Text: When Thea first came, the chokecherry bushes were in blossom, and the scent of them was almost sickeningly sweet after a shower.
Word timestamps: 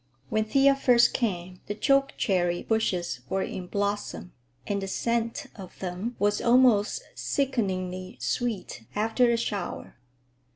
When 0.29 0.45
Thea 0.45 0.75
first 0.75 1.13
came, 1.13 1.59
the 1.67 1.75
chokecherry 1.75 2.63
bushes 2.63 3.19
were 3.29 3.43
in 3.43 3.67
blossom, 3.67 4.33
and 4.65 4.81
the 4.81 4.87
scent 4.87 5.45
of 5.55 5.77
them 5.77 6.15
was 6.17 6.41
almost 6.41 7.03
sickeningly 7.13 8.17
sweet 8.19 8.85
after 8.95 9.29
a 9.29 9.37
shower. 9.37 9.97